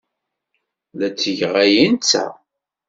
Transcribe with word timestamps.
La 0.99 1.07
ttgeɣ 1.11 1.53
aya 1.63 1.79
i 1.83 1.87
netta. 1.93 2.25